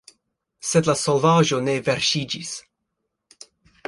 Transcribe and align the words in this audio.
Sed 0.69 0.87
la 0.91 0.95
solvaĵo 1.01 1.59
ne 1.67 1.75
verŝiĝis. 1.89 2.55